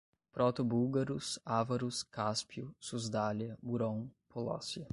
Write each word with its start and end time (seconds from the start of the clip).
Protobúlgaros, 0.33 1.37
ávaros, 1.45 2.01
Cáspio, 2.01 2.73
Susdália, 2.81 3.55
Murom, 3.61 4.09
Polócia 4.33 4.89